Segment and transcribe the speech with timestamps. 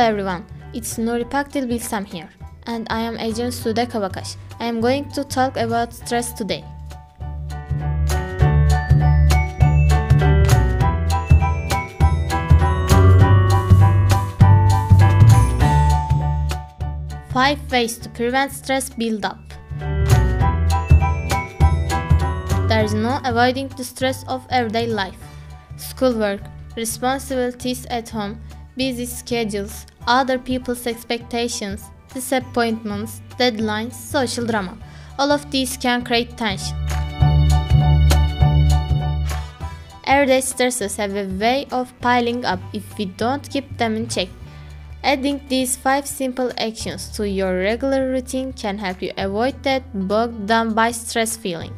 [0.00, 2.30] Hello everyone, it's Nuri Bilsam here,
[2.66, 4.36] and I am Ejrin Sude Kabakash.
[4.58, 6.64] I am going to talk about stress today.
[17.30, 19.38] Five ways to prevent stress buildup.
[22.68, 25.20] There is no avoiding the stress of everyday life.
[25.76, 26.40] Schoolwork,
[26.74, 28.40] responsibilities at home,
[28.80, 34.74] busy schedules, other people's expectations, disappointments, deadlines, social drama.
[35.18, 36.74] All of these can create tension.
[40.04, 44.28] Everyday stresses have a way of piling up if we don't keep them in check.
[45.04, 50.46] Adding these 5 simple actions to your regular routine can help you avoid that bogged
[50.46, 51.74] down by stress feeling.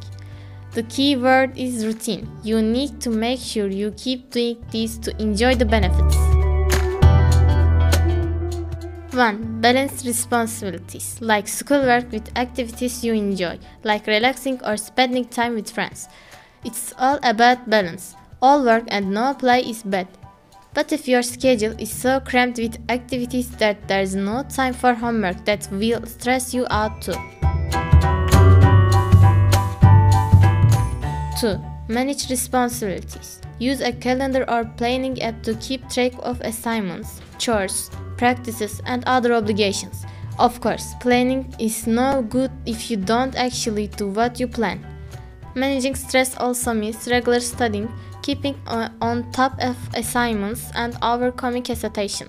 [0.70, 2.30] The key word is routine.
[2.44, 6.31] You need to make sure you keep doing this to enjoy the benefits.
[9.14, 9.60] 1.
[9.60, 16.08] Balance responsibilities, like schoolwork with activities you enjoy, like relaxing or spending time with friends.
[16.64, 18.16] It's all about balance.
[18.40, 20.08] All work and no play is bad.
[20.74, 25.44] But if your schedule is so crammed with activities that there's no time for homework,
[25.44, 27.14] that will stress you out too.
[31.40, 31.58] 2.
[31.88, 33.40] Manage responsibilities.
[33.58, 39.34] Use a calendar or planning app to keep track of assignments, chores, practices, and other
[39.34, 40.06] obligations.
[40.38, 44.86] Of course, planning is no good if you don't actually do what you plan.
[45.54, 52.28] Managing stress also means regular studying, keeping on top of assignments, and overcoming hesitation.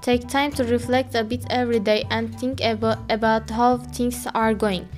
[0.00, 4.54] Take time to reflect a bit every day and think about, about how things are
[4.54, 4.88] going.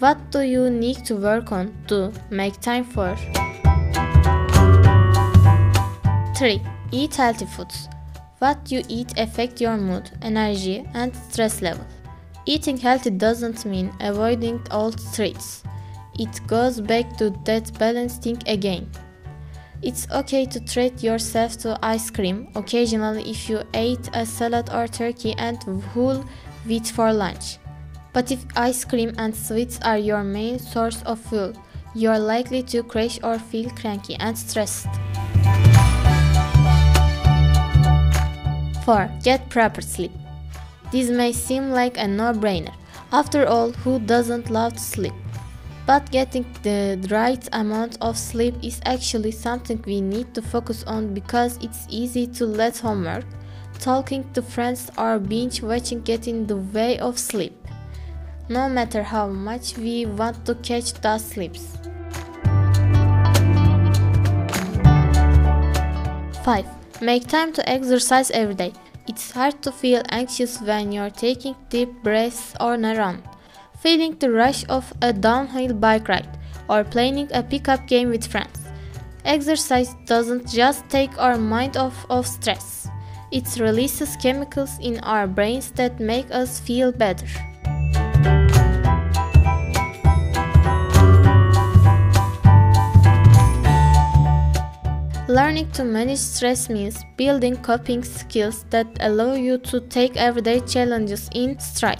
[0.00, 3.16] What do you need to work on to make time for?
[6.36, 6.60] 3.
[6.90, 7.88] Eat healthy foods.
[8.38, 11.86] What you eat affect your mood, energy, and stress level.
[12.46, 15.62] Eating healthy doesn't mean avoiding all treats.
[16.18, 18.90] It goes back to that balance thing again.
[19.82, 24.88] It's okay to treat yourself to ice cream occasionally if you ate a salad or
[24.88, 25.62] turkey and
[25.92, 26.24] whole
[26.66, 27.58] wheat for lunch.
[28.12, 31.52] But if ice cream and sweets are your main source of fuel,
[31.94, 34.88] you're likely to crash or feel cranky and stressed.
[38.84, 39.10] 4.
[39.22, 40.12] Get proper sleep.
[40.92, 42.74] This may seem like a no brainer.
[43.12, 45.14] After all, who doesn't love to sleep?
[45.86, 51.14] But getting the right amount of sleep is actually something we need to focus on
[51.14, 53.24] because it's easy to let homework,
[53.80, 57.56] talking to friends, or binge watching get in the way of sleep.
[58.48, 61.78] No matter how much we want to catch those sleeps.
[66.44, 66.83] 5.
[67.00, 68.72] Make time to exercise every day.
[69.08, 73.22] It's hard to feel anxious when you're taking deep breaths on a run,
[73.80, 76.38] feeling the rush of a downhill bike ride,
[76.68, 78.60] or playing a pickup game with friends.
[79.24, 82.88] Exercise doesn't just take our mind off of stress,
[83.32, 87.26] it releases chemicals in our brains that make us feel better.
[95.34, 101.28] Learning to manage stress means building coping skills that allow you to take everyday challenges
[101.34, 101.98] in stride.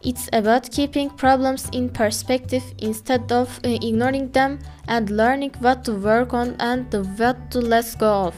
[0.00, 5.92] It's about keeping problems in perspective instead of uh, ignoring them and learning what to
[5.92, 8.36] work on and what to let go of.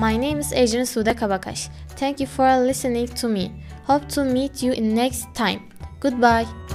[0.00, 1.68] My name is Ejrin Sude Kabakash.
[1.90, 3.52] Thank you for listening to me.
[3.84, 5.62] Hope to meet you in next time.
[6.00, 6.67] Goodbye.